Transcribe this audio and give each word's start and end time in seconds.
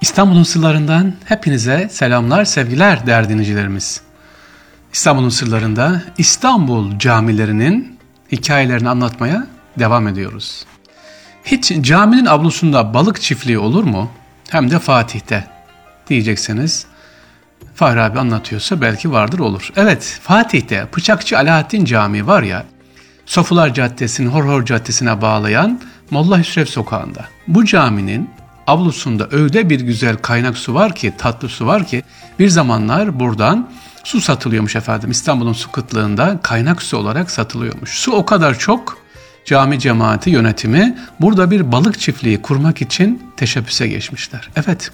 İstanbul'un 0.00 0.42
sırlarından 0.42 1.14
hepinize 1.24 1.88
selamlar, 1.90 2.44
sevgiler 2.44 3.06
değerli 3.06 3.28
dinleyicilerimiz. 3.28 4.00
İstanbul'un 4.92 5.28
sırlarında 5.28 6.02
İstanbul 6.18 6.98
camilerinin 6.98 7.98
hikayelerini 8.32 8.88
anlatmaya 8.88 9.46
devam 9.78 10.08
ediyoruz. 10.08 10.64
Hiç 11.44 11.72
caminin 11.80 12.26
avlusunda 12.26 12.94
balık 12.94 13.20
çiftliği 13.20 13.58
olur 13.58 13.84
mu? 13.84 14.10
Hem 14.50 14.70
de 14.70 14.78
Fatih'te 14.78 15.44
diyeceksiniz. 16.08 16.86
Fahri 17.74 18.00
abi 18.00 18.18
anlatıyorsa 18.18 18.80
belki 18.80 19.12
vardır 19.12 19.38
olur. 19.38 19.72
Evet 19.76 20.18
Fatih'te 20.22 20.88
Bıçakçı 20.96 21.38
Alaaddin 21.38 21.84
Camii 21.84 22.26
var 22.26 22.42
ya 22.42 22.64
Sofular 23.26 23.74
Caddesi'nin 23.74 24.28
Horhor 24.28 24.64
Caddesi'ne 24.64 25.22
bağlayan 25.22 25.80
Molla 26.10 26.38
Hüsrev 26.38 26.64
Sokağı'nda. 26.64 27.24
Bu 27.48 27.64
caminin 27.64 28.30
avlusunda 28.68 29.28
öyle 29.30 29.70
bir 29.70 29.80
güzel 29.80 30.16
kaynak 30.16 30.58
su 30.58 30.74
var 30.74 30.94
ki, 30.94 31.14
tatlı 31.18 31.48
su 31.48 31.66
var 31.66 31.86
ki 31.86 32.02
bir 32.38 32.48
zamanlar 32.48 33.20
buradan 33.20 33.70
su 34.04 34.20
satılıyormuş 34.20 34.76
efendim. 34.76 35.10
İstanbul'un 35.10 35.52
su 35.52 35.72
kıtlığında 35.72 36.38
kaynak 36.42 36.82
su 36.82 36.96
olarak 36.96 37.30
satılıyormuş. 37.30 37.90
Su 37.90 38.12
o 38.12 38.26
kadar 38.26 38.58
çok 38.58 38.98
cami 39.44 39.78
cemaati 39.78 40.30
yönetimi 40.30 40.98
burada 41.20 41.50
bir 41.50 41.72
balık 41.72 42.00
çiftliği 42.00 42.42
kurmak 42.42 42.82
için 42.82 43.22
teşebbüse 43.36 43.88
geçmişler. 43.88 44.48
Evet, 44.56 44.90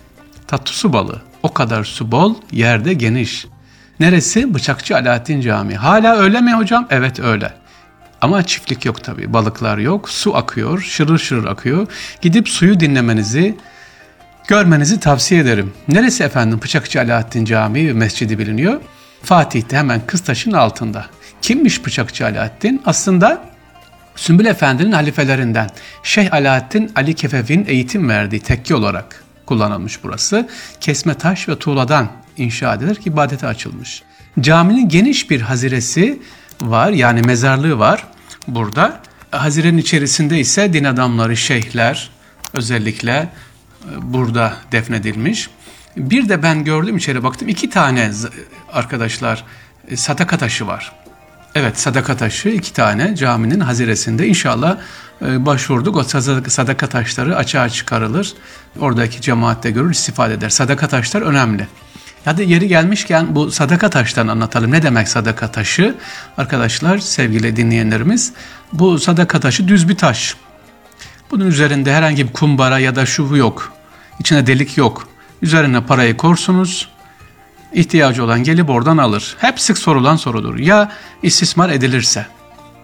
tatlı 0.46 0.72
su 0.72 0.92
balığı. 0.92 1.22
O 1.42 1.54
kadar 1.54 1.84
su 1.84 2.12
bol, 2.12 2.34
yerde 2.52 2.94
geniş. 2.94 3.46
Neresi? 4.00 4.54
Bıçakçı 4.54 4.96
Alaaddin 4.96 5.40
Camii. 5.40 5.76
Hala 5.76 6.16
öyle 6.16 6.40
mi 6.40 6.54
hocam? 6.54 6.86
Evet 6.90 7.20
öyle. 7.20 7.63
Ama 8.24 8.46
çiftlik 8.46 8.84
yok 8.84 9.04
tabii. 9.04 9.32
Balıklar 9.32 9.78
yok. 9.78 10.10
Su 10.10 10.36
akıyor. 10.36 10.80
Şırır 10.80 11.18
şırır 11.18 11.44
akıyor. 11.44 11.86
Gidip 12.20 12.48
suyu 12.48 12.80
dinlemenizi, 12.80 13.56
görmenizi 14.48 15.00
tavsiye 15.00 15.40
ederim. 15.40 15.72
Neresi 15.88 16.24
efendim? 16.24 16.60
Bıçakçı 16.62 17.00
Alaaddin 17.00 17.44
Camii 17.44 17.88
ve 17.88 17.92
Mescidi 17.92 18.38
biliniyor. 18.38 18.80
Fatih'te 19.22 19.76
hemen 19.76 20.06
Kıstaş'ın 20.06 20.52
altında. 20.52 21.06
Kimmiş 21.42 21.86
Bıçakçı 21.86 22.26
Alaaddin? 22.26 22.82
Aslında 22.86 23.44
Sümbül 24.16 24.46
Efendi'nin 24.46 24.92
halifelerinden 24.92 25.70
Şeyh 26.02 26.32
Alaaddin 26.32 26.92
Ali 26.96 27.14
Kefev'in 27.14 27.64
eğitim 27.68 28.08
verdiği 28.08 28.40
tekke 28.40 28.74
olarak 28.74 29.24
kullanılmış 29.46 30.04
burası. 30.04 30.48
Kesme 30.80 31.14
taş 31.14 31.48
ve 31.48 31.58
tuğladan 31.58 32.08
inşa 32.36 32.74
edilerek 32.74 33.06
ibadete 33.06 33.46
açılmış. 33.46 34.02
Caminin 34.40 34.88
geniş 34.88 35.30
bir 35.30 35.40
haziresi 35.40 36.22
var 36.62 36.90
yani 36.90 37.22
mezarlığı 37.22 37.78
var 37.78 38.04
burada. 38.48 39.00
Hazirenin 39.30 39.78
içerisinde 39.78 40.40
ise 40.40 40.72
din 40.72 40.84
adamları, 40.84 41.36
şeyhler 41.36 42.10
özellikle 42.52 43.12
e, 43.12 43.28
burada 44.02 44.56
defnedilmiş. 44.72 45.50
Bir 45.96 46.28
de 46.28 46.42
ben 46.42 46.64
gördüm 46.64 46.96
içeri 46.96 47.22
baktım 47.22 47.48
iki 47.48 47.70
tane 47.70 48.10
arkadaşlar 48.72 49.44
e, 49.88 49.96
sadaka 49.96 50.38
taşı 50.38 50.66
var. 50.66 50.92
Evet 51.54 51.80
sadaka 51.80 52.16
taşı 52.16 52.48
iki 52.48 52.72
tane 52.72 53.16
caminin 53.16 53.60
haziresinde 53.60 54.26
inşallah 54.26 54.76
e, 55.22 55.46
başvurduk. 55.46 55.96
O 55.96 56.02
sadaka 56.48 56.86
taşları 56.86 57.36
açığa 57.36 57.68
çıkarılır. 57.68 58.34
Oradaki 58.80 59.20
cemaatte 59.20 59.70
görür 59.70 59.90
istifade 59.90 60.34
eder. 60.34 60.48
Sadaka 60.48 60.88
taşlar 60.88 61.22
önemli. 61.22 61.68
Hadi 62.24 62.50
yeri 62.50 62.68
gelmişken 62.68 63.34
bu 63.34 63.50
sadaka 63.50 63.90
taştan 63.90 64.28
anlatalım. 64.28 64.70
Ne 64.70 64.82
demek 64.82 65.08
sadaka 65.08 65.50
taşı? 65.50 65.94
Arkadaşlar, 66.36 66.98
sevgili 66.98 67.56
dinleyenlerimiz, 67.56 68.32
bu 68.72 68.98
sadaka 68.98 69.40
taşı 69.40 69.68
düz 69.68 69.88
bir 69.88 69.96
taş. 69.96 70.36
Bunun 71.30 71.46
üzerinde 71.46 71.94
herhangi 71.94 72.28
bir 72.28 72.32
kumbara 72.32 72.78
ya 72.78 72.96
da 72.96 73.06
şuvu 73.06 73.36
yok. 73.36 73.72
İçine 74.20 74.46
delik 74.46 74.76
yok. 74.76 75.08
Üzerine 75.42 75.80
parayı 75.80 76.16
korsunuz. 76.16 76.88
İhtiyacı 77.72 78.24
olan 78.24 78.42
gelip 78.42 78.70
oradan 78.70 78.98
alır. 78.98 79.36
Hep 79.38 79.60
sık 79.60 79.78
sorulan 79.78 80.16
sorudur. 80.16 80.58
Ya 80.58 80.92
istismar 81.22 81.70
edilirse? 81.70 82.26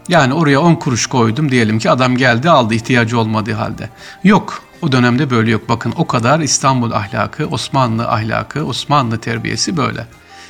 Yani 0.08 0.34
oraya 0.34 0.60
10 0.60 0.74
kuruş 0.74 1.06
koydum 1.06 1.50
diyelim 1.50 1.78
ki 1.78 1.90
adam 1.90 2.16
geldi 2.16 2.50
aldı 2.50 2.74
ihtiyacı 2.74 3.18
olmadığı 3.18 3.52
halde. 3.52 3.88
Yok 4.24 4.62
o 4.82 4.92
dönemde 4.92 5.30
böyle 5.30 5.50
yok. 5.50 5.68
Bakın 5.68 5.92
o 5.96 6.06
kadar 6.06 6.40
İstanbul 6.40 6.90
ahlakı, 6.90 7.46
Osmanlı 7.46 8.08
ahlakı, 8.08 8.64
Osmanlı 8.64 9.18
terbiyesi 9.18 9.76
böyle. 9.76 10.06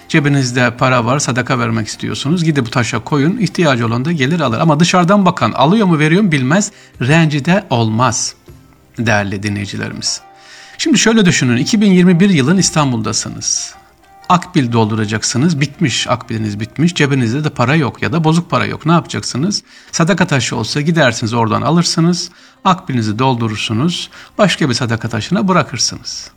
Cebinizde 0.08 0.76
para 0.76 1.04
var, 1.04 1.18
sadaka 1.18 1.58
vermek 1.58 1.88
istiyorsunuz. 1.88 2.44
Gidip 2.44 2.66
bu 2.66 2.70
taşa 2.70 2.98
koyun, 2.98 3.36
ihtiyacı 3.36 3.86
olan 3.86 4.04
da 4.04 4.12
gelir 4.12 4.40
alır. 4.40 4.58
Ama 4.58 4.80
dışarıdan 4.80 5.26
bakan 5.26 5.52
alıyor 5.52 5.86
mu 5.86 5.98
veriyor 5.98 6.22
mu 6.22 6.32
bilmez. 6.32 6.72
Rencide 7.00 7.64
olmaz 7.70 8.34
değerli 8.98 9.42
dinleyicilerimiz. 9.42 10.20
Şimdi 10.78 10.98
şöyle 10.98 11.26
düşünün, 11.26 11.56
2021 11.56 12.30
yılın 12.30 12.56
İstanbul'dasınız 12.56 13.79
akbil 14.30 14.72
dolduracaksınız. 14.72 15.60
Bitmiş 15.60 16.08
akbiliniz 16.08 16.60
bitmiş. 16.60 16.94
Cebinizde 16.94 17.44
de 17.44 17.50
para 17.50 17.74
yok 17.74 18.02
ya 18.02 18.12
da 18.12 18.24
bozuk 18.24 18.50
para 18.50 18.66
yok. 18.66 18.86
Ne 18.86 18.92
yapacaksınız? 18.92 19.62
Sadaka 19.92 20.26
taşı 20.26 20.56
olsa 20.56 20.80
gidersiniz 20.80 21.32
oradan 21.32 21.62
alırsınız. 21.62 22.30
Akbilinizi 22.64 23.18
doldurursunuz. 23.18 24.10
Başka 24.38 24.68
bir 24.68 24.74
sadaka 24.74 25.08
taşına 25.08 25.48
bırakırsınız. 25.48 26.30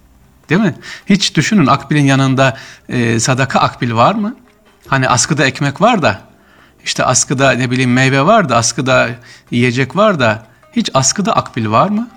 Değil 0.50 0.62
mi? 0.62 0.76
Hiç 1.06 1.36
düşünün 1.36 1.68
akbilin 1.68 2.06
yanında 2.06 2.58
e, 2.90 3.20
sadaka 3.20 3.60
akbil 3.60 3.94
var 3.94 4.16
mı? 4.16 4.36
Hani 4.88 5.10
askıda 5.10 5.46
ekmek 5.46 5.82
var 5.82 6.02
da 6.02 6.22
işte 6.86 7.04
askıda 7.04 7.52
ne 7.52 7.72
bileyim 7.72 7.94
meyve 7.94 8.26
var 8.26 8.50
da 8.50 8.58
askıda 8.58 9.10
yiyecek 9.52 9.96
var 9.96 10.20
da 10.20 10.46
hiç 10.76 10.90
askıda 10.94 11.36
akbil 11.36 11.70
var 11.70 11.90
mı? 11.90 12.10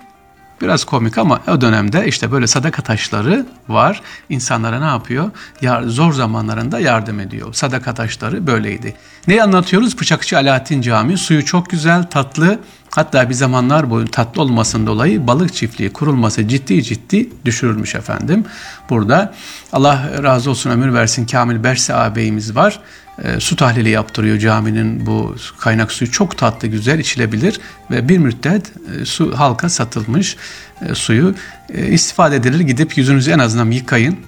Biraz 0.61 0.83
komik 0.83 1.17
ama 1.17 1.41
o 1.47 1.61
dönemde 1.61 2.07
işte 2.07 2.31
böyle 2.31 2.47
sadaka 2.47 2.81
taşları 2.81 3.45
var. 3.67 4.01
İnsanlara 4.29 4.79
ne 4.79 4.85
yapıyor? 4.85 5.31
Ya, 5.61 5.83
zor 5.85 6.13
zamanlarında 6.13 6.79
yardım 6.79 7.19
ediyor. 7.19 7.53
Sadaka 7.53 7.93
taşları 7.93 8.47
böyleydi. 8.47 8.93
Ne 9.27 9.43
anlatıyoruz? 9.43 9.99
Bıçakçı 9.99 10.37
Alaaddin 10.37 10.81
Camii. 10.81 11.17
Suyu 11.17 11.45
çok 11.45 11.69
güzel, 11.69 12.03
tatlı. 12.03 12.59
Hatta 12.95 13.29
bir 13.29 13.33
zamanlar 13.33 13.89
boyu 13.89 14.07
tatlı 14.11 14.41
olmasın 14.41 14.87
dolayı 14.87 15.27
balık 15.27 15.53
çiftliği 15.53 15.93
kurulması 15.93 16.47
ciddi 16.47 16.83
ciddi 16.83 17.29
düşürülmüş 17.45 17.95
efendim. 17.95 18.45
Burada 18.89 19.33
Allah 19.73 20.23
razı 20.23 20.49
olsun 20.49 20.69
ömür 20.69 20.93
versin 20.93 21.25
Kamil 21.25 21.63
Berse 21.63 21.93
ağabeyimiz 21.93 22.55
var 22.55 22.79
e, 23.23 23.39
su 23.39 23.55
tahlili 23.55 23.89
yaptırıyor 23.89 24.37
caminin 24.37 25.05
bu 25.05 25.35
kaynak 25.59 25.91
suyu 25.91 26.11
çok 26.11 26.37
tatlı 26.37 26.67
güzel 26.67 26.99
içilebilir 26.99 27.59
ve 27.91 28.09
bir 28.09 28.17
müddet 28.17 28.71
e, 29.01 29.05
su 29.05 29.37
halka 29.37 29.69
satılmış 29.69 30.37
e, 30.81 30.95
suyu 30.95 31.35
e, 31.69 31.87
istifade 31.87 32.35
edilir 32.35 32.59
gidip 32.59 32.97
yüzünüzü 32.97 33.31
en 33.31 33.39
azından 33.39 33.71
yıkayın 33.71 34.19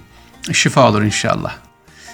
şifa 0.54 0.90
olur 0.90 1.02
inşallah. 1.02 1.52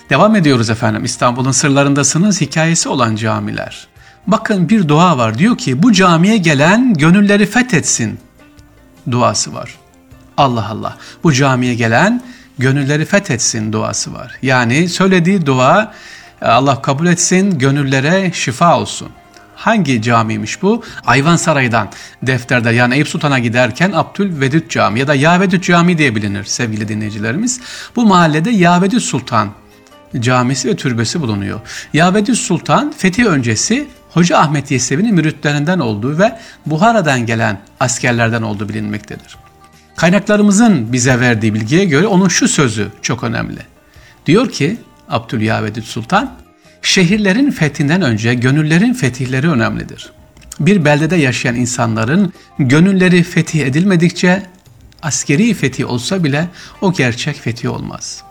Devam 0.09 0.35
ediyoruz 0.35 0.69
efendim 0.69 1.03
İstanbul'un 1.03 1.51
sırlarındasınız 1.51 2.41
hikayesi 2.41 2.89
olan 2.89 3.15
camiler. 3.15 3.87
Bakın 4.27 4.69
bir 4.69 4.87
dua 4.87 5.17
var 5.17 5.37
diyor 5.37 5.57
ki 5.57 5.83
bu 5.83 5.93
camiye 5.93 6.37
gelen 6.37 6.93
gönülleri 6.93 7.45
fethetsin 7.45 8.19
duası 9.11 9.53
var. 9.53 9.75
Allah 10.37 10.69
Allah 10.69 10.97
bu 11.23 11.33
camiye 11.33 11.75
gelen 11.75 12.23
gönülleri 12.57 13.05
fethetsin 13.05 13.73
duası 13.73 14.13
var. 14.13 14.37
Yani 14.41 14.89
söylediği 14.89 15.45
dua 15.45 15.93
Allah 16.41 16.81
kabul 16.81 17.07
etsin, 17.07 17.59
gönüllere 17.59 18.31
şifa 18.33 18.79
olsun. 18.79 19.09
Hangi 19.55 20.01
camiymiş 20.01 20.61
bu? 20.61 20.83
Ayvansaray'dan 21.05 21.89
defterde 22.23 22.71
yani 22.71 22.95
Eyüp 22.95 23.07
Sultan'a 23.07 23.39
giderken 23.39 23.91
Abdülvedüt 23.91 24.71
Camii 24.71 24.99
ya 24.99 25.07
da 25.07 25.15
Yavedüt 25.15 25.63
Camii 25.63 25.97
diye 25.97 26.15
bilinir 26.15 26.43
sevgili 26.43 26.87
dinleyicilerimiz. 26.87 27.61
Bu 27.95 28.05
mahallede 28.05 28.49
Yavedüt 28.49 29.01
Sultan 29.01 29.49
camisi 30.19 30.67
ve 30.67 30.75
türbesi 30.75 31.21
bulunuyor. 31.21 31.59
Yavedüt 31.93 32.37
Sultan 32.37 32.93
fethi 32.97 33.27
öncesi 33.27 33.87
Hoca 34.09 34.37
Ahmet 34.37 34.71
Yesevi'nin 34.71 35.15
müritlerinden 35.15 35.79
olduğu 35.79 36.19
ve 36.19 36.39
Buhara'dan 36.65 37.25
gelen 37.25 37.61
askerlerden 37.79 38.41
olduğu 38.41 38.69
bilinmektedir. 38.69 39.37
Kaynaklarımızın 39.95 40.93
bize 40.93 41.19
verdiği 41.19 41.53
bilgiye 41.53 41.85
göre 41.85 42.07
onun 42.07 42.27
şu 42.27 42.47
sözü 42.47 42.87
çok 43.01 43.23
önemli. 43.23 43.59
Diyor 44.25 44.49
ki 44.51 44.77
Abdülyavedüt 45.09 45.85
Sultan, 45.85 46.31
şehirlerin 46.81 47.51
fethinden 47.51 48.01
önce 48.01 48.33
gönüllerin 48.33 48.93
fetihleri 48.93 49.49
önemlidir. 49.49 50.11
Bir 50.59 50.85
beldede 50.85 51.15
yaşayan 51.15 51.55
insanların 51.55 52.33
gönülleri 52.59 53.23
fetih 53.23 53.65
edilmedikçe 53.65 54.43
askeri 55.01 55.53
fetih 55.53 55.89
olsa 55.89 56.23
bile 56.23 56.47
o 56.81 56.93
gerçek 56.93 57.35
fetih 57.35 57.73
olmaz. 57.73 58.23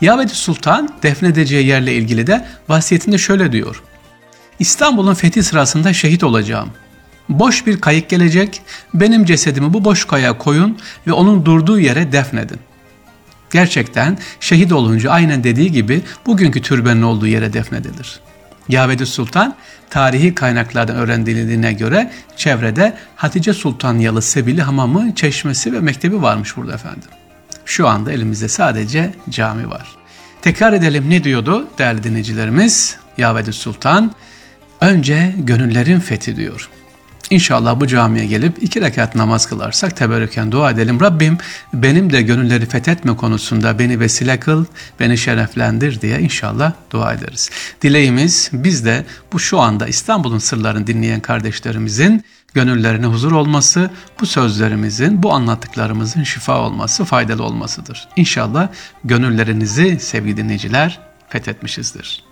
Yavedü 0.00 0.34
Sultan 0.34 0.88
defnedeceği 1.02 1.66
yerle 1.66 1.94
ilgili 1.94 2.26
de 2.26 2.46
vasiyetinde 2.68 3.18
şöyle 3.18 3.52
diyor. 3.52 3.82
İstanbul'un 4.58 5.14
fethi 5.14 5.42
sırasında 5.42 5.92
şehit 5.92 6.24
olacağım. 6.24 6.70
Boş 7.28 7.66
bir 7.66 7.80
kayık 7.80 8.08
gelecek, 8.08 8.62
benim 8.94 9.24
cesedimi 9.24 9.72
bu 9.72 9.84
boş 9.84 10.04
kaya 10.04 10.38
koyun 10.38 10.78
ve 11.06 11.12
onun 11.12 11.44
durduğu 11.44 11.80
yere 11.80 12.12
defnedin. 12.12 12.58
Gerçekten 13.50 14.18
şehit 14.40 14.72
olunca 14.72 15.10
aynen 15.10 15.44
dediği 15.44 15.72
gibi 15.72 16.02
bugünkü 16.26 16.62
türbenin 16.62 17.02
olduğu 17.02 17.26
yere 17.26 17.52
defnedilir. 17.52 18.20
Yavedi 18.68 19.06
Sultan 19.06 19.56
tarihi 19.90 20.34
kaynaklardan 20.34 20.96
öğrendiğine 20.96 21.72
göre 21.72 22.12
çevrede 22.36 22.96
Hatice 23.16 23.52
Sultan 23.52 23.98
Yalı 23.98 24.22
Sebili 24.22 24.62
Hamamı, 24.62 25.14
çeşmesi 25.14 25.72
ve 25.72 25.80
mektebi 25.80 26.22
varmış 26.22 26.56
burada 26.56 26.74
efendim. 26.74 27.10
Şu 27.64 27.88
anda 27.88 28.12
elimizde 28.12 28.48
sadece 28.48 29.14
cami 29.30 29.70
var. 29.70 29.88
Tekrar 30.42 30.72
edelim 30.72 31.10
ne 31.10 31.24
diyordu 31.24 31.68
değerli 31.78 32.02
dinleyicilerimiz? 32.02 32.96
Yavedi 33.18 33.52
Sultan 33.52 34.12
önce 34.80 35.34
gönüllerin 35.38 36.00
fethi 36.00 36.36
diyor. 36.36 36.68
İnşallah 37.30 37.80
bu 37.80 37.86
camiye 37.86 38.26
gelip 38.26 38.62
iki 38.62 38.80
rekat 38.80 39.14
namaz 39.14 39.46
kılarsak 39.46 39.96
teberrüken 39.96 40.52
dua 40.52 40.70
edelim. 40.70 41.00
Rabbim 41.00 41.38
benim 41.72 42.12
de 42.12 42.22
gönülleri 42.22 42.66
fethetme 42.66 43.16
konusunda 43.16 43.78
beni 43.78 44.00
vesile 44.00 44.40
kıl, 44.40 44.64
beni 45.00 45.18
şereflendir 45.18 46.00
diye 46.00 46.20
inşallah 46.20 46.72
dua 46.90 47.12
ederiz. 47.12 47.50
Dileğimiz 47.82 48.50
biz 48.52 48.84
de 48.84 49.04
bu 49.32 49.38
şu 49.38 49.60
anda 49.60 49.86
İstanbul'un 49.86 50.38
sırlarını 50.38 50.86
dinleyen 50.86 51.20
kardeşlerimizin 51.20 52.24
gönüllerine 52.54 53.06
huzur 53.06 53.32
olması, 53.32 53.90
bu 54.20 54.26
sözlerimizin, 54.26 55.22
bu 55.22 55.32
anlattıklarımızın 55.32 56.22
şifa 56.22 56.60
olması, 56.60 57.04
faydalı 57.04 57.42
olmasıdır. 57.42 58.08
İnşallah 58.16 58.68
gönüllerinizi 59.04 60.00
sevgili 60.00 60.36
dinleyiciler 60.36 61.00
fethetmişizdir. 61.28 62.24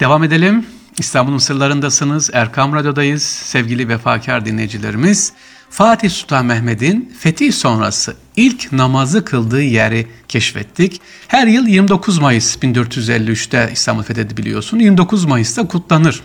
Devam 0.00 0.24
edelim. 0.24 0.66
İstanbul'un 0.98 1.38
sırlarındasınız. 1.38 2.30
Erkam 2.32 2.72
Radyo'dayız. 2.74 3.22
Sevgili 3.22 3.88
vefakar 3.88 4.46
dinleyicilerimiz. 4.46 5.32
Fatih 5.70 6.10
Sultan 6.10 6.46
Mehmet'in 6.46 7.14
fetih 7.18 7.52
sonrası 7.52 8.16
ilk 8.36 8.72
namazı 8.72 9.24
kıldığı 9.24 9.62
yeri 9.62 10.06
keşfettik. 10.28 11.00
Her 11.28 11.46
yıl 11.46 11.66
29 11.66 12.18
Mayıs 12.18 12.56
1453'te 12.56 13.70
İstanbul 13.72 14.02
fethetti 14.02 14.36
biliyorsun. 14.36 14.78
29 14.78 15.24
Mayıs'ta 15.24 15.68
kutlanır. 15.68 16.22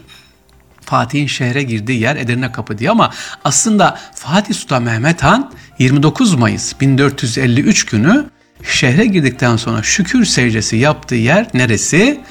Fatih'in 0.82 1.28
şehre 1.28 1.64
girdiği 1.64 2.02
yer 2.02 2.16
Edirne 2.16 2.52
Kapı 2.52 2.78
diye 2.78 2.90
ama 2.90 3.14
aslında 3.44 4.00
Fatih 4.16 4.56
Sultan 4.56 4.84
Mehmet 4.84 5.24
Han 5.24 5.52
29 5.80 6.34
Mayıs 6.36 6.82
1453 6.82 7.86
günü 7.86 8.26
şehre 8.64 9.06
girdikten 9.06 9.58
sonra 9.58 9.84
şükür 9.84 10.26
secdesi 10.26 10.78
yaptığı 10.78 11.16
yer 11.16 11.48
neresi? 11.54 12.22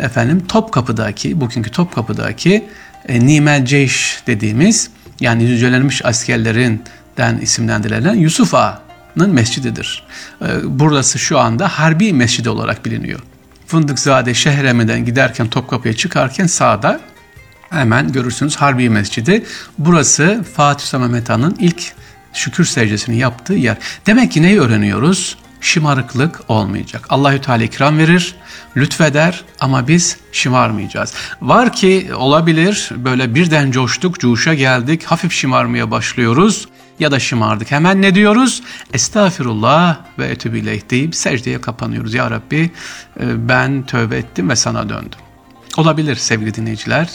Efendim 0.00 0.46
Topkapı'daki, 0.46 1.40
bugünkü 1.40 1.70
Topkapı'daki 1.70 2.64
e, 3.08 3.26
Nimel 3.26 3.64
Ceyş 3.64 4.22
dediğimiz 4.26 4.90
yani 5.20 5.44
yücelenmiş 5.44 6.04
askerlerinden 6.04 7.38
isimlendirilen 7.42 8.14
Yusuf 8.14 8.54
Ağa'nın 8.54 9.30
mescididir. 9.30 10.04
E, 10.42 10.46
burası 10.64 11.18
şu 11.18 11.38
anda 11.38 11.68
Harbi 11.68 12.12
Mescidi 12.12 12.50
olarak 12.50 12.84
biliniyor. 12.84 13.20
Fındıkzade 13.66 14.34
Şehreme'den 14.34 15.04
giderken 15.04 15.48
Topkapı'ya 15.48 15.94
çıkarken 15.94 16.46
sağda 16.46 17.00
hemen 17.70 18.12
görürsünüz 18.12 18.56
Harbi 18.56 18.90
Mescidi. 18.90 19.44
Burası 19.78 20.44
Fatih 20.56 20.84
Sultan 20.84 21.00
Mehmet 21.00 21.28
Han'ın 21.28 21.56
ilk 21.58 21.92
şükür 22.32 22.64
secdesini 22.64 23.18
yaptığı 23.18 23.54
yer. 23.54 23.76
Demek 24.06 24.32
ki 24.32 24.42
neyi 24.42 24.60
öğreniyoruz? 24.60 25.36
Şımarıklık 25.60 26.40
olmayacak. 26.48 27.06
Allahü 27.08 27.40
Teala 27.40 27.62
ikram 27.62 27.98
verir, 27.98 28.34
lütfeder 28.76 29.44
ama 29.60 29.88
biz 29.88 30.16
şımarmayacağız. 30.32 31.14
Var 31.42 31.72
ki 31.72 32.10
olabilir 32.14 32.90
böyle 32.96 33.34
birden 33.34 33.70
coştuk, 33.70 34.20
cuşa 34.20 34.54
geldik, 34.54 35.04
hafif 35.04 35.32
şımarmaya 35.32 35.90
başlıyoruz 35.90 36.68
ya 36.98 37.10
da 37.10 37.18
şımardık. 37.18 37.70
Hemen 37.70 38.02
ne 38.02 38.14
diyoruz? 38.14 38.62
Estağfirullah 38.92 39.96
ve 40.18 40.26
etübileyh 40.26 40.90
deyip 40.90 41.14
secdeye 41.14 41.60
kapanıyoruz. 41.60 42.14
Ya 42.14 42.30
Rabbi 42.30 42.70
e, 43.20 43.48
ben 43.48 43.86
tövbe 43.86 44.16
ettim 44.16 44.48
ve 44.48 44.56
sana 44.56 44.88
döndüm. 44.88 45.18
Olabilir 45.76 46.16
sevgili 46.16 46.54
dinleyiciler. 46.54 47.08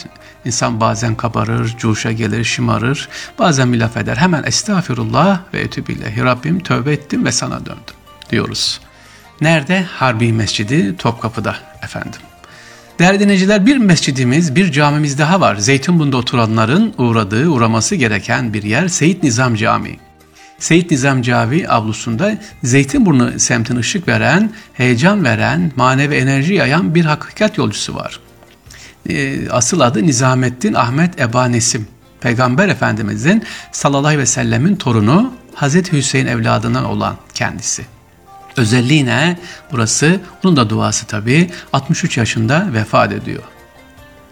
İnsan 0.46 0.80
bazen 0.80 1.16
kabarır, 1.16 1.76
cuşa 1.78 2.12
gelir, 2.12 2.44
şımarır. 2.44 3.10
Bazen 3.40 3.74
bir 3.74 3.80
laf 3.80 3.98
eder. 3.98 4.18
Hemen 4.18 4.44
estağfirullah 4.44 5.40
ve 5.54 5.60
etübillahi. 5.60 6.24
Rabbim 6.24 6.60
tövbe 6.60 6.92
ettim 6.92 7.26
ve 7.26 7.32
sana 7.32 7.60
döndüm 7.66 7.96
diyoruz. 8.32 8.80
Nerede? 9.42 9.84
Harbi 9.84 10.34
Mescidi 10.34 10.98
Topkapı'da 10.98 11.56
efendim. 11.84 12.20
Değerli 13.00 13.20
dinleyiciler 13.20 13.66
bir 13.66 13.78
mescidimiz, 13.78 14.56
bir 14.56 14.72
camimiz 14.72 15.18
daha 15.18 15.42
var. 15.42 15.56
Zeytinburnu'nda 15.56 16.18
oturanların 16.18 16.94
uğradığı, 16.98 17.50
uğraması 17.50 17.96
gereken 17.96 18.54
bir 18.54 18.64
yer 18.64 18.88
Seyit 18.88 19.24
Nizam 19.24 19.56
Camii. 19.56 20.00
Seyit 20.60 20.92
Nizam 20.92 21.22
Camii 21.22 21.68
avlusunda 21.68 22.38
Zeytinburnu 22.64 23.40
semtine 23.40 23.80
ışık 23.80 24.08
veren, 24.08 24.54
heyecan 24.74 25.24
veren, 25.24 25.72
manevi 25.76 26.16
enerji 26.16 26.54
yayan 26.54 26.96
bir 26.96 27.06
hakikat 27.06 27.58
yolcusu 27.58 27.96
var. 27.96 28.20
Ee, 29.10 29.50
asıl 29.50 29.80
adı 29.80 30.04
Nizamettin 30.04 30.74
Ahmet 30.74 31.22
Eba 31.22 31.46
Nesim. 31.46 31.88
Peygamber 32.22 32.70
Efendimizin 32.70 33.44
sallallahu 33.72 34.08
aleyhi 34.08 34.20
ve 34.22 34.26
sellemin 34.26 34.76
torunu 34.76 35.34
Hazreti 35.56 35.98
Hüseyin 35.98 36.26
evladından 36.26 36.86
olan 36.86 37.16
kendisi. 37.34 37.86
Özelliği 38.58 39.06
ne? 39.06 39.38
Burası, 39.72 40.20
onun 40.44 40.56
da 40.56 40.70
duası 40.70 41.06
tabii, 41.08 41.50
63 41.74 42.18
yaşında 42.18 42.68
vefat 42.74 43.12
ediyor. 43.12 43.44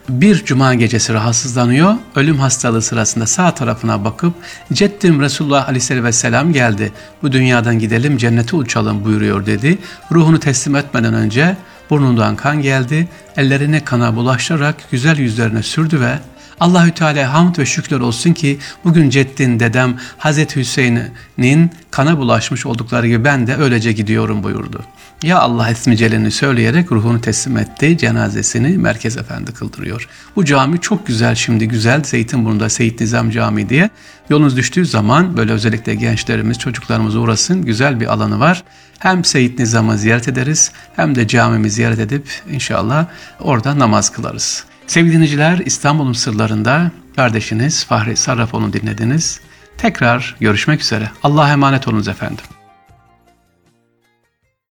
Bir 0.10 0.46
cuma 0.46 0.74
gecesi 0.74 1.14
rahatsızlanıyor, 1.14 1.96
ölüm 2.16 2.40
hastalığı 2.40 2.82
sırasında 2.82 3.28
sağ 3.28 3.56
tarafına 3.56 4.06
bakıp 4.06 4.34
Ceddim 4.74 5.22
Resulullah 5.22 5.68
Aleyhisselatü 5.68 6.04
Vesselam 6.04 6.54
geldi, 6.54 6.92
bu 7.22 7.32
dünyadan 7.32 7.80
gidelim 7.80 8.18
cennete 8.18 8.56
uçalım 8.56 9.06
buyuruyor 9.06 9.46
dedi. 9.46 9.78
Ruhunu 10.12 10.40
teslim 10.40 10.76
etmeden 10.76 11.14
önce 11.14 11.58
burnundan 11.90 12.36
kan 12.36 12.62
geldi, 12.62 13.08
ellerine 13.38 13.84
kana 13.84 14.16
bulaştırarak 14.16 14.76
güzel 14.92 15.18
yüzlerine 15.18 15.64
sürdü 15.64 16.02
ve 16.02 16.20
Allahü 16.60 16.92
Teala 16.92 17.34
hamd 17.34 17.58
ve 17.58 17.66
şükürler 17.66 18.00
olsun 18.00 18.34
ki 18.34 18.60
bugün 18.84 19.10
ceddin 19.10 19.60
dedem 19.60 19.98
Hazreti 20.18 20.60
Hüseyin'in 20.60 21.72
kana 21.92 22.18
bulaşmış 22.18 22.66
oldukları 22.66 23.08
gibi 23.08 23.24
ben 23.24 23.48
de 23.48 23.56
öylece 23.56 23.92
gidiyorum 23.92 24.44
buyurdu. 24.44 24.84
Ya 25.24 25.40
Allah 25.40 25.70
ismi 25.70 25.98
celini 25.98 26.32
söyleyerek 26.32 26.92
ruhunu 26.92 27.22
teslim 27.22 27.58
etti. 27.58 27.98
Cenazesini 27.98 28.78
Merkez 28.78 29.18
Efendi 29.18 29.52
kıldırıyor. 29.54 30.10
Bu 30.36 30.46
cami 30.46 30.82
çok 30.82 31.08
güzel 31.08 31.36
şimdi 31.36 31.68
güzel. 31.68 32.04
Zeytinburnu'da 32.04 32.70
Seyit 32.70 33.02
Nizam 33.02 33.30
Camii 33.30 33.70
diye. 33.70 33.90
Yolunuz 34.30 34.58
düştüğü 34.58 34.86
zaman 34.86 35.38
böyle 35.38 35.52
özellikle 35.52 35.96
gençlerimiz, 35.96 36.60
çocuklarımız 36.60 37.16
uğrasın. 37.16 37.62
Güzel 37.62 38.00
bir 38.00 38.14
alanı 38.14 38.40
var. 38.40 38.64
Hem 39.00 39.26
Seyit 39.26 39.60
Nizam'ı 39.60 39.98
ziyaret 39.98 40.28
ederiz 40.28 40.72
hem 40.96 41.16
de 41.16 41.28
camimi 41.28 41.70
ziyaret 41.70 42.00
edip 42.00 42.28
inşallah 42.52 43.06
orada 43.40 43.80
namaz 43.80 44.10
kılarız. 44.10 44.66
Sevgili 44.94 45.14
dinleyiciler 45.14 45.58
İstanbul'un 45.58 46.14
sırlarında 46.14 46.92
kardeşiniz 47.16 47.86
Fahri 47.86 48.16
Sarrafoğlu'nu 48.18 48.74
dinlediniz. 48.74 49.42
Tekrar 49.78 50.36
görüşmek 50.40 50.82
üzere. 50.82 51.12
Allah'a 51.24 51.52
emanet 51.52 51.88
olunuz 51.88 52.08
efendim. 52.08 52.46